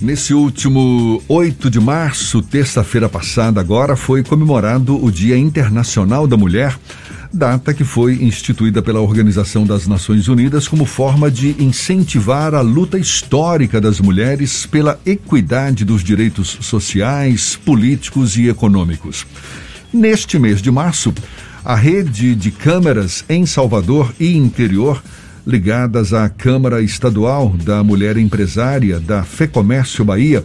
[0.00, 6.78] Nesse último 8 de março, terça-feira passada, agora foi comemorado o Dia Internacional da Mulher,
[7.32, 12.98] data que foi instituída pela Organização das Nações Unidas como forma de incentivar a luta
[12.98, 19.26] histórica das mulheres pela equidade dos direitos sociais, políticos e econômicos.
[19.90, 21.12] Neste mês de março,
[21.64, 25.02] a rede de câmeras em Salvador e interior
[25.46, 30.44] ligadas à Câmara Estadual da Mulher Empresária da FEComércio Bahia,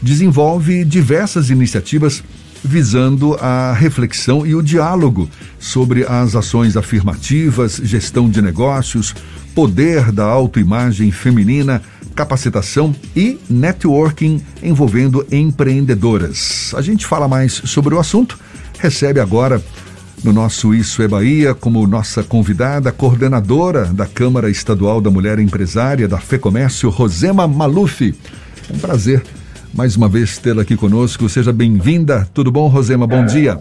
[0.00, 2.24] desenvolve diversas iniciativas
[2.62, 9.14] visando a reflexão e o diálogo sobre as ações afirmativas, gestão de negócios,
[9.54, 11.82] poder da autoimagem feminina,
[12.14, 16.72] capacitação e networking envolvendo empreendedoras.
[16.74, 18.38] A gente fala mais sobre o assunto,
[18.78, 19.62] recebe agora
[20.24, 26.06] no nosso Isso é Bahia, como nossa convidada, coordenadora da Câmara Estadual da Mulher Empresária
[26.06, 28.14] da FEComércio, Rosema Maluf.
[28.68, 29.22] É um prazer
[29.72, 31.28] mais uma vez tê-la aqui conosco.
[31.28, 32.28] Seja bem-vinda.
[32.34, 33.06] Tudo bom, Rosema?
[33.06, 33.58] Bom dia.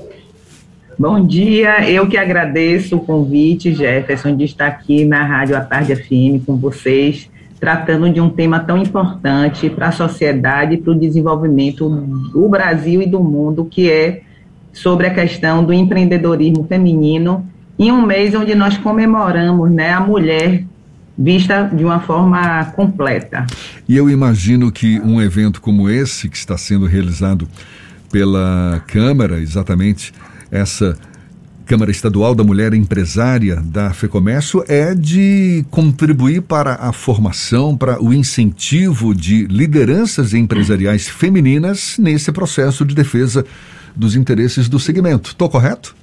[0.98, 5.96] Bom dia, eu que agradeço o convite, Jefferson, de estar aqui na Rádio A Tarde
[5.96, 11.00] FM com vocês, tratando de um tema tão importante para a sociedade e para o
[11.00, 11.90] desenvolvimento
[12.34, 14.24] do Brasil e do mundo, que é
[14.74, 17.46] sobre a questão do empreendedorismo feminino
[17.78, 20.64] em um mês onde nós comemoramos né, a mulher
[21.18, 23.46] vista de uma forma completa.
[23.88, 27.48] E eu imagino que um evento como esse, que está sendo realizado
[28.10, 30.14] pela Câmara, exatamente
[30.50, 30.98] essa
[31.66, 38.14] Câmara Estadual da Mulher Empresária da FEComércio, é de contribuir para a formação, para o
[38.14, 43.46] incentivo de lideranças empresariais femininas nesse processo de defesa
[44.00, 45.30] dos interesses do segmento.
[45.30, 45.96] Estou correto?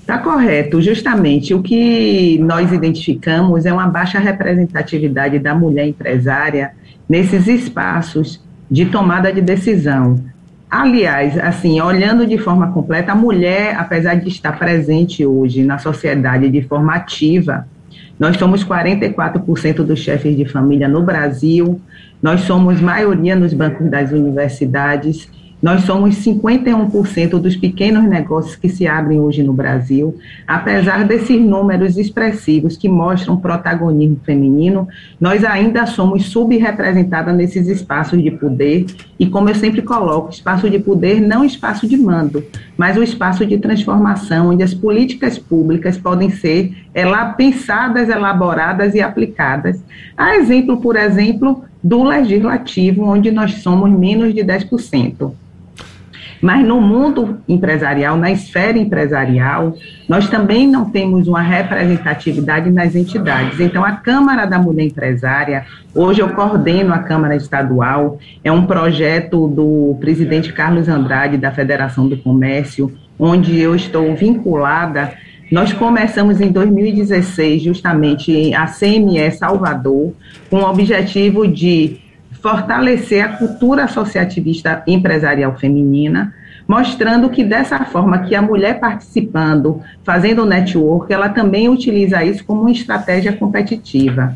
[0.00, 0.80] Está correto.
[0.82, 6.72] Justamente o que nós identificamos é uma baixa representatividade da mulher empresária
[7.08, 10.18] nesses espaços de tomada de decisão.
[10.70, 16.50] Aliás, assim, olhando de forma completa, a mulher, apesar de estar presente hoje na sociedade
[16.50, 17.66] de forma ativa,
[18.18, 21.80] nós somos 44% dos chefes de família no Brasil,
[22.20, 25.30] nós somos maioria nos bancos das universidades
[25.60, 30.16] nós somos 51% dos pequenos negócios que se abrem hoje no Brasil.
[30.46, 34.86] Apesar desses números expressivos que mostram protagonismo feminino,
[35.20, 38.86] nós ainda somos subrepresentadas nesses espaços de poder.
[39.18, 42.44] E, como eu sempre coloco, espaço de poder não espaço de mando,
[42.76, 49.00] mas o espaço de transformação, onde as políticas públicas podem ser ela, pensadas, elaboradas e
[49.00, 49.82] aplicadas.
[50.16, 55.32] A exemplo, por exemplo, do legislativo, onde nós somos menos de 10%.
[56.40, 59.74] Mas no mundo empresarial, na esfera empresarial,
[60.08, 63.58] nós também não temos uma representatividade nas entidades.
[63.60, 69.48] Então, a Câmara da Mulher Empresária, hoje eu coordeno a Câmara Estadual, é um projeto
[69.48, 75.12] do presidente Carlos Andrade, da Federação do Comércio, onde eu estou vinculada.
[75.50, 80.12] Nós começamos em 2016, justamente, a CME Salvador,
[80.48, 81.98] com o objetivo de
[82.42, 86.34] fortalecer a cultura associativista empresarial feminina,
[86.66, 92.60] mostrando que dessa forma que a mulher participando, fazendo network, ela também utiliza isso como
[92.60, 94.34] uma estratégia competitiva.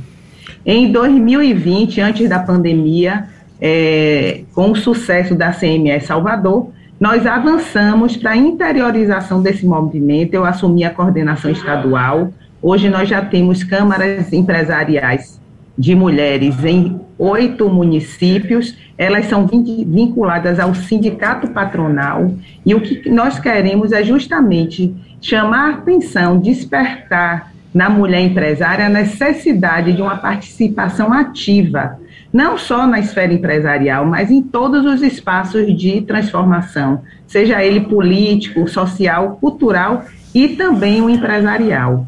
[0.65, 3.29] Em 2020, antes da pandemia,
[3.61, 10.35] é, com o sucesso da CME Salvador, nós avançamos para a interiorização desse movimento.
[10.35, 12.33] Eu assumi a coordenação estadual.
[12.63, 15.41] Hoje nós já temos câmaras empresariais
[15.77, 22.35] de mulheres em oito municípios, elas são vinculadas ao sindicato patronal,
[22.65, 28.91] e o que nós queremos é justamente chamar a atenção, despertar na mulher empresária a
[28.91, 31.99] necessidade de uma participação ativa,
[32.33, 38.69] não só na esfera empresarial, mas em todos os espaços de transformação, seja ele político,
[38.69, 42.07] social, cultural e também o empresarial.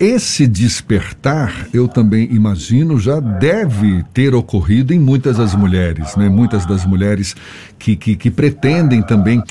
[0.00, 6.28] Esse despertar, eu também imagino, já deve ter ocorrido em muitas das mulheres, né?
[6.28, 7.36] Muitas das mulheres
[7.78, 9.42] que, que, que pretendem também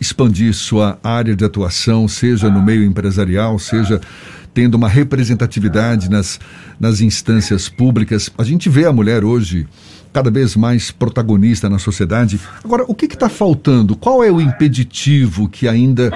[0.00, 4.00] expandir sua área de atuação, seja no meio empresarial, seja
[4.52, 6.40] tendo uma representatividade nas,
[6.80, 8.30] nas instâncias públicas.
[8.38, 9.68] A gente vê a mulher hoje
[10.12, 12.40] cada vez mais protagonista na sociedade.
[12.64, 13.94] Agora, o que está faltando?
[13.94, 16.10] Qual é o impeditivo que ainda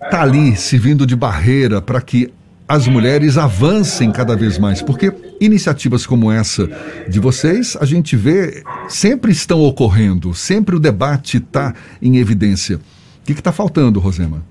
[0.00, 2.32] está ali servindo de barreira para que
[2.70, 6.70] as mulheres avancem cada vez mais, porque iniciativas como essa
[7.08, 12.76] de vocês, a gente vê, sempre estão ocorrendo, sempre o debate está em evidência.
[12.76, 14.44] O que está faltando, Rosema?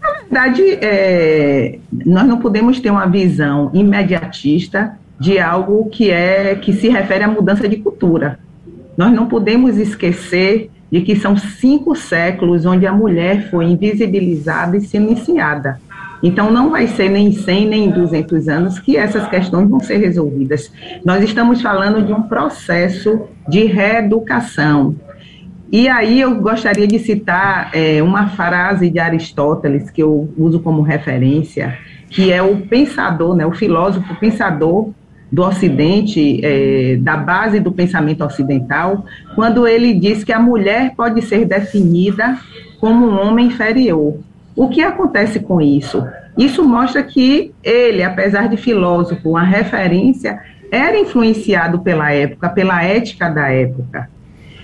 [0.00, 6.72] Na verdade, é, nós não podemos ter uma visão imediatista de algo que é que
[6.72, 8.38] se refere à mudança de cultura.
[8.96, 14.80] Nós não podemos esquecer de que são cinco séculos onde a mulher foi invisibilizada e
[14.80, 15.80] silenciada.
[16.22, 20.72] Então, não vai ser nem 100 nem 200 anos que essas questões vão ser resolvidas.
[21.04, 24.94] Nós estamos falando de um processo de reeducação.
[25.70, 30.80] E aí eu gostaria de citar é, uma frase de Aristóteles que eu uso como
[30.80, 31.76] referência,
[32.08, 34.90] que é o pensador, né, o filósofo pensador
[35.30, 39.04] do Ocidente, é, da base do pensamento ocidental,
[39.34, 42.38] quando ele diz que a mulher pode ser definida
[42.78, 44.18] como um homem inferior.
[44.56, 46.02] O que acontece com isso?
[46.36, 53.28] Isso mostra que ele, apesar de filósofo, uma referência, era influenciado pela época, pela ética
[53.28, 54.08] da época.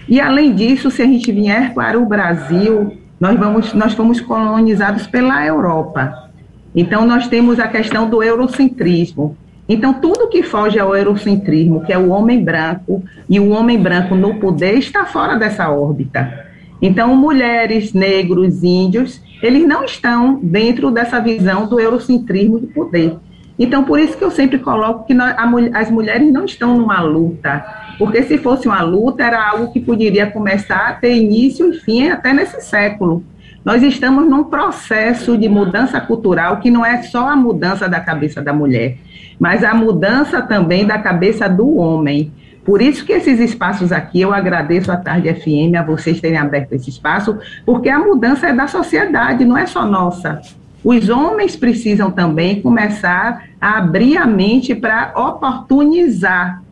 [0.09, 5.07] E além disso, se a gente vier para o Brasil, nós vamos, nós fomos colonizados
[5.07, 6.31] pela Europa.
[6.75, 9.37] Então nós temos a questão do eurocentrismo.
[9.69, 14.15] Então tudo que foge ao eurocentrismo, que é o homem branco e o homem branco
[14.15, 16.47] no poder, está fora dessa órbita.
[16.81, 23.17] Então mulheres, negros, índios, eles não estão dentro dessa visão do eurocentrismo de poder.
[23.59, 27.01] Então, por isso que eu sempre coloco que nós, a, as mulheres não estão numa
[27.03, 27.65] luta,
[27.99, 32.09] porque se fosse uma luta, era algo que poderia começar a ter início e fim
[32.09, 33.23] até nesse século.
[33.65, 38.43] Nós estamos num processo de mudança cultural que não é só a mudança da cabeça
[38.43, 38.97] da mulher,
[39.39, 42.33] mas a mudança também da cabeça do homem.
[42.65, 46.73] Por isso que esses espaços aqui, eu agradeço a Tarde FM, a vocês terem aberto
[46.73, 50.41] esse espaço, porque a mudança é da sociedade, não é só nossa.
[50.85, 56.63] Os homens precisam também começar a abrir a mente para oportunizar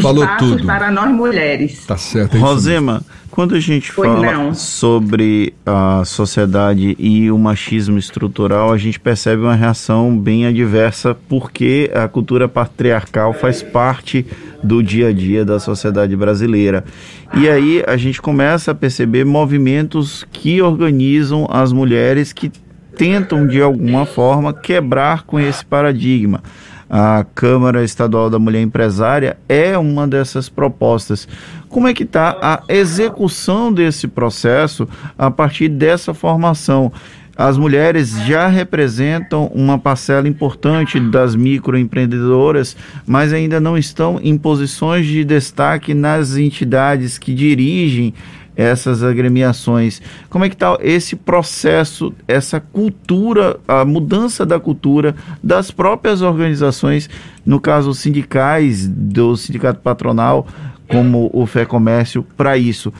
[0.00, 0.64] Falou espaços tudo.
[0.66, 1.84] para nós mulheres.
[1.84, 2.36] Tá certo.
[2.36, 4.54] É Rosema, quando a gente Pois fala não.
[4.54, 11.90] sobre a sociedade e o machismo estrutural, a gente percebe uma reação bem adversa, porque
[11.94, 14.26] a cultura patriarcal faz parte
[14.62, 16.84] do dia a dia da sociedade brasileira.
[17.34, 22.50] E aí a gente começa a perceber movimentos que organizam as mulheres que
[22.96, 26.42] tentam de alguma forma quebrar com esse paradigma.
[26.94, 31.26] A Câmara Estadual da Mulher Empresária é uma dessas propostas.
[31.66, 34.86] Como é que está a execução desse processo
[35.16, 36.92] a partir dessa formação?
[37.34, 45.06] As mulheres já representam uma parcela importante das microempreendedoras, mas ainda não estão em posições
[45.06, 48.12] de destaque nas entidades que dirigem
[48.56, 50.00] essas agremiações.
[50.28, 57.08] Como é que está esse processo, essa cultura, a mudança da cultura das próprias organizações,
[57.44, 60.46] no caso sindicais, do sindicato patronal,
[60.88, 62.92] como o Fé Comércio, para isso?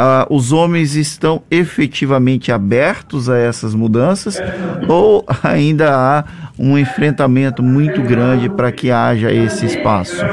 [0.00, 4.38] Ah, os homens estão efetivamente abertos a essas mudanças
[4.88, 6.24] ou ainda há
[6.56, 10.24] um enfrentamento muito grande para que haja esse espaço?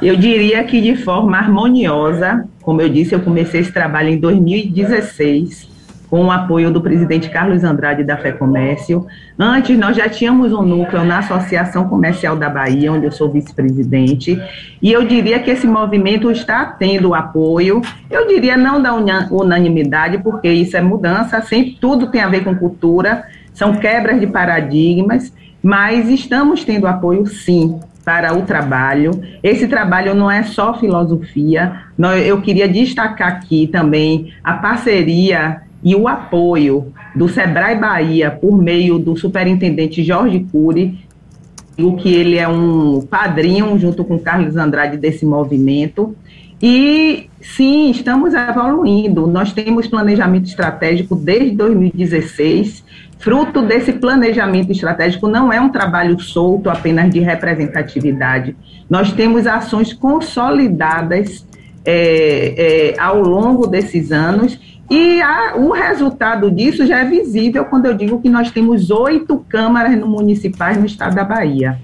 [0.00, 5.68] Eu diria que de forma harmoniosa, como eu disse, eu comecei esse trabalho em 2016,
[6.08, 9.06] com o apoio do presidente Carlos Andrade da Fé Comércio.
[9.36, 14.40] Antes, nós já tínhamos um núcleo na Associação Comercial da Bahia, onde eu sou vice-presidente,
[14.80, 20.48] e eu diria que esse movimento está tendo apoio, eu diria não da unanimidade, porque
[20.48, 26.08] isso é mudança, sempre tudo tem a ver com cultura, são quebras de paradigmas, mas
[26.08, 29.10] estamos tendo apoio sim para o trabalho.
[29.42, 31.82] Esse trabalho não é só filosofia.
[32.24, 38.98] Eu queria destacar aqui também a parceria e o apoio do Sebrae Bahia por meio
[38.98, 40.98] do superintendente Jorge Cury,
[41.78, 46.16] o que ele é um padrinho junto com Carlos Andrade desse movimento.
[46.62, 49.26] E sim, estamos evoluindo.
[49.26, 52.87] Nós temos planejamento estratégico desde 2016
[53.18, 58.56] Fruto desse planejamento estratégico não é um trabalho solto apenas de representatividade.
[58.88, 61.46] Nós temos ações consolidadas
[61.84, 64.58] é, é, ao longo desses anos
[64.90, 69.44] e a, o resultado disso já é visível quando eu digo que nós temos oito
[69.48, 71.78] câmaras municipais no estado da Bahia.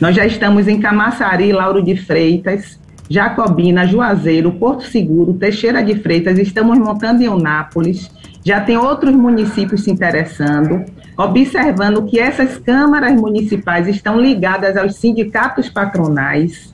[0.00, 2.78] Nós já estamos em Camaçari, Lauro de Freitas,
[3.08, 8.10] Jacobina, Juazeiro, Porto Seguro, Teixeira de Freitas, estamos montando em Eunápolis,
[8.44, 10.84] já tem outros municípios se interessando,
[11.16, 16.72] observando que essas câmaras municipais estão ligadas aos sindicatos patronais,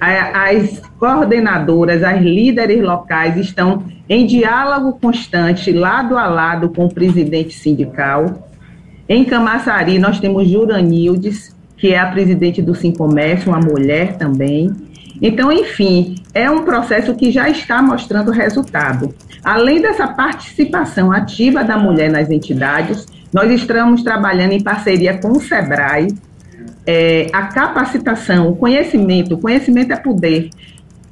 [0.00, 7.54] as coordenadoras, as líderes locais estão em diálogo constante, lado a lado com o presidente
[7.54, 8.48] sindical.
[9.08, 14.70] Em Camaçari, nós temos Juranildes, que é a presidente do Comércio, uma mulher também.
[15.22, 19.14] Então, enfim, é um processo que já está mostrando resultado.
[19.44, 25.40] Além dessa participação ativa da mulher nas entidades, nós estamos trabalhando em parceria com o
[25.40, 26.08] SEBRAE
[26.86, 30.50] é, a capacitação, o conhecimento, o conhecimento é poder.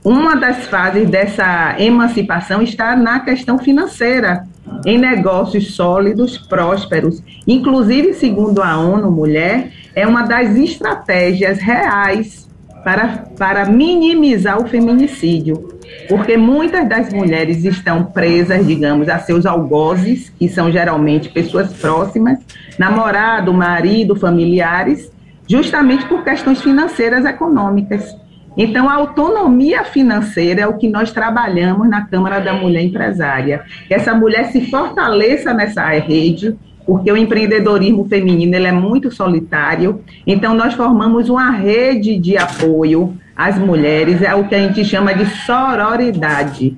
[0.05, 4.45] Uma das fases dessa emancipação está na questão financeira,
[4.85, 7.23] em negócios sólidos, prósperos.
[7.47, 12.42] Inclusive, segundo a ONU Mulher, é uma das estratégias reais
[12.85, 15.69] para, para minimizar o feminicídio.
[16.09, 22.39] Porque muitas das mulheres estão presas, digamos, a seus algozes, que são geralmente pessoas próximas,
[22.79, 25.13] namorado, marido, familiares,
[25.47, 28.17] justamente por questões financeiras econômicas.
[28.57, 33.63] Então, a autonomia financeira é o que nós trabalhamos na Câmara da Mulher Empresária.
[33.89, 40.01] Que essa mulher se fortaleça nessa rede, porque o empreendedorismo feminino ele é muito solitário.
[40.27, 45.15] Então, nós formamos uma rede de apoio às mulheres, é o que a gente chama
[45.15, 46.77] de sororidade.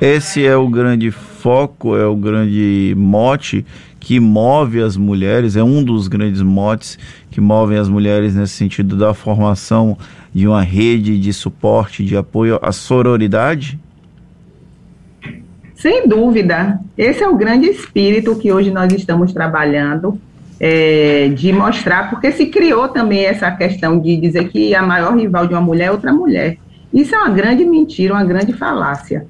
[0.00, 3.66] Esse é o grande foco, é o grande mote
[3.98, 6.98] que move as mulheres, é um dos grandes motes
[7.30, 9.96] que movem as mulheres nesse sentido da formação
[10.32, 13.78] de uma rede de suporte, de apoio à sororidade?
[15.80, 16.78] Sem dúvida.
[16.96, 20.20] Esse é o grande espírito que hoje nós estamos trabalhando,
[20.60, 25.46] é, de mostrar, porque se criou também essa questão de dizer que a maior rival
[25.46, 26.58] de uma mulher é outra mulher.
[26.92, 29.26] Isso é uma grande mentira, uma grande falácia.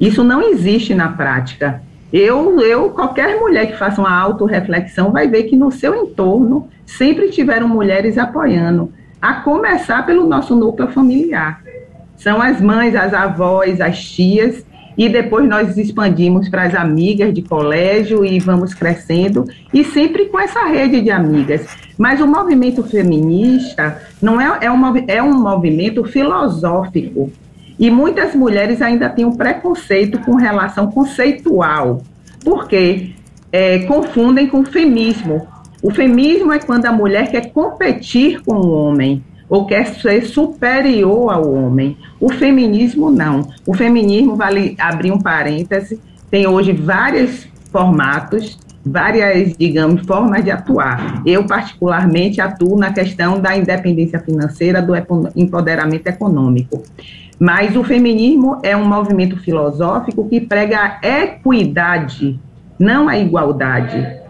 [0.00, 1.82] Isso não existe na prática.
[2.10, 7.28] Eu, eu, qualquer mulher que faça uma autorreflexão vai ver que no seu entorno sempre
[7.28, 11.62] tiveram mulheres apoiando a começar pelo nosso núcleo familiar.
[12.16, 14.64] São as mães, as avós, as tias,
[14.96, 20.38] e depois nós expandimos para as amigas de colégio e vamos crescendo, e sempre com
[20.38, 21.66] essa rede de amigas.
[21.98, 27.30] Mas o movimento feminista não é, é, um, é um movimento filosófico.
[27.78, 32.02] E muitas mulheres ainda têm um preconceito com relação conceitual,
[32.44, 33.10] porque
[33.50, 35.46] é, confundem com feminismo.
[35.82, 39.22] O feminismo é quando a mulher quer competir com o homem
[39.52, 41.94] ou quer ser superior ao homem.
[42.18, 43.50] O feminismo não.
[43.66, 51.22] O feminismo vale abrir um parêntese, tem hoje vários formatos, várias, digamos, formas de atuar.
[51.26, 54.94] Eu particularmente atuo na questão da independência financeira, do
[55.36, 56.82] empoderamento econômico.
[57.38, 62.40] Mas o feminismo é um movimento filosófico que prega a equidade,
[62.78, 64.21] não a igualdade.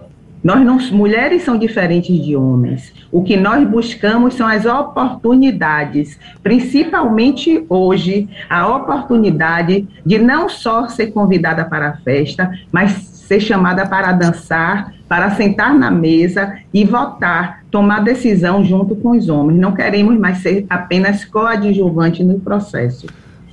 [0.42, 2.92] Nós não, mulheres são diferentes de homens.
[3.12, 11.08] O que nós buscamos são as oportunidades, principalmente hoje, a oportunidade de não só ser
[11.08, 17.62] convidada para a festa, mas ser chamada para dançar, para sentar na mesa e votar,
[17.70, 19.60] tomar decisão junto com os homens.
[19.60, 23.06] Não queremos mais ser apenas coadjuvante no processo.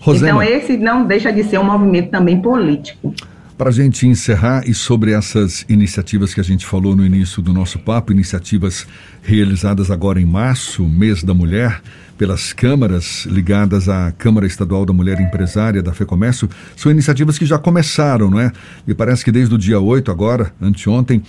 [0.07, 3.13] Então, esse não deixa de ser um movimento também político.
[3.59, 7.51] Para a gente encerrar e sobre essas iniciativas que a gente falou no início do
[7.51, 8.87] nosso papo, iniciativas
[9.21, 11.81] realizadas agora em março, mês da mulher,
[12.17, 17.59] pelas câmaras ligadas à Câmara Estadual da Mulher Empresária da FEComércio, são iniciativas que já
[17.59, 18.49] começaram, não é?
[18.87, 21.21] Me parece que desde o dia 8 agora, anteontem,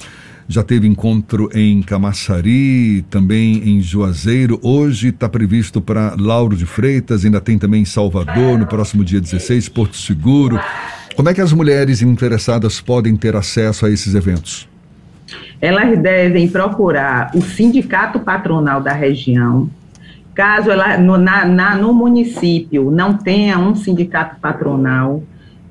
[0.47, 4.57] já teve encontro em Camaçari, também em Juazeiro.
[4.63, 9.21] Hoje está previsto para Lauro de Freitas, ainda tem também em Salvador, no próximo dia
[9.21, 10.61] 16, Porto Seguro.
[11.17, 14.69] Como é que as mulheres interessadas podem ter acesso a esses eventos?
[15.61, 19.69] Elas devem procurar o sindicato patronal da região.
[20.35, 25.23] Caso ela no, na, na, no município não tenha um sindicato patronal,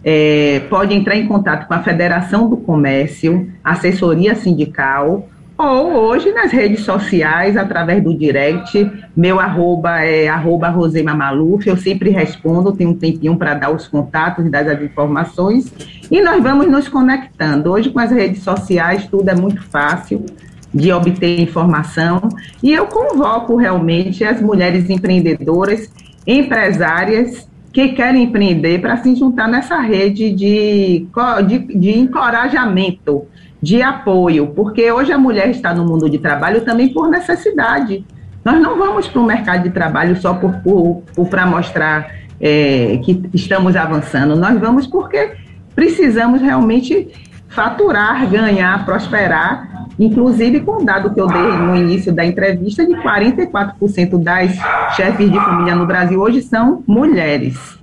[0.03, 5.27] é, pode entrar em contato com a Federação do Comércio, assessoria sindical
[5.59, 11.75] ou hoje nas redes sociais, através do direct, meu arroba é arroba Rosema Maluf, eu
[11.75, 15.69] sempre respondo, tenho um tempinho para dar os contatos e dar as informações,
[16.09, 17.71] e nós vamos nos conectando.
[17.71, 20.25] Hoje com as redes sociais tudo é muito fácil
[20.73, 22.29] de obter informação,
[22.63, 25.91] e eu convoco realmente as mulheres empreendedoras,
[26.25, 31.05] empresárias, que querem empreender para se juntar nessa rede de,
[31.45, 33.27] de, de encorajamento,
[33.61, 38.05] de apoio, porque hoje a mulher está no mundo de trabalho também por necessidade.
[38.43, 43.75] Nós não vamos para o mercado de trabalho só por, para mostrar é, que estamos
[43.75, 45.33] avançando, nós vamos porque
[45.75, 47.09] precisamos realmente
[47.49, 52.93] faturar, ganhar, prosperar, inclusive com o dado que eu dei no início da entrevista, de
[52.93, 54.55] 44% das
[54.95, 57.78] chefes de família no Brasil hoje são mulheres.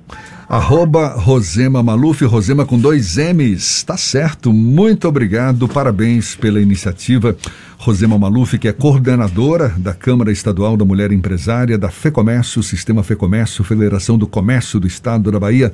[0.49, 3.83] Arroba Rosema Maluf, Rosema com dois M's.
[3.83, 7.37] Tá certo, muito obrigado, parabéns pela iniciativa.
[7.77, 13.65] Rosema Maluf, que é coordenadora da Câmara Estadual da Mulher Empresária, da FEComércio, Sistema FEComércio,
[13.65, 15.73] Federação do Comércio do Estado da Bahia.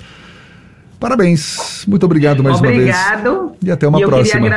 [0.98, 2.78] Parabéns, muito obrigado mais obrigado.
[2.78, 2.96] uma vez.
[2.96, 3.56] Obrigado.
[3.62, 4.48] E até uma e eu próxima.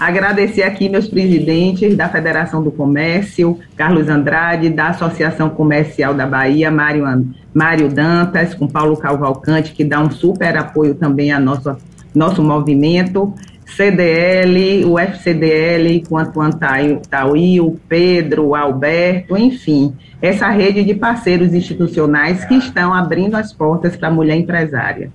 [0.00, 6.70] Agradecer, aqui meus presidentes da Federação do Comércio, Carlos Andrade, da Associação Comercial da Bahia,
[6.70, 7.04] Mário,
[7.52, 11.76] Mário Dantas, com Paulo Calvalcante, que dá um super apoio também a nosso,
[12.14, 13.34] nosso movimento.
[13.66, 22.42] CDL, o FCDL, quanto Antauí, o Pedro, o Alberto, enfim, essa rede de parceiros institucionais
[22.46, 25.12] que estão abrindo as portas para a mulher empresária.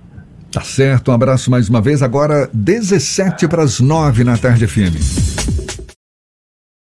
[0.50, 2.02] Tá certo, um abraço mais uma vez.
[2.02, 5.65] Agora, 17 para as 9 na tarde, FM.